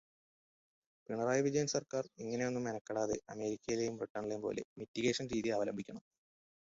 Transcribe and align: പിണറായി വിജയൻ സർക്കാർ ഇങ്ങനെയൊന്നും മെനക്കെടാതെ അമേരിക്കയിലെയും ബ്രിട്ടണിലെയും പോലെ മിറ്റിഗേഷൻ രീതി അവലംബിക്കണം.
പിണറായി 1.09 1.41
വിജയൻ 1.47 1.67
സർക്കാർ 1.73 2.03
ഇങ്ങനെയൊന്നും 2.23 2.65
മെനക്കെടാതെ 2.67 3.17
അമേരിക്കയിലെയും 3.35 3.99
ബ്രിട്ടണിലെയും 3.99 4.43
പോലെ 4.47 4.63
മിറ്റിഗേഷൻ 4.79 5.27
രീതി 5.35 5.51
അവലംബിക്കണം. 5.59 6.03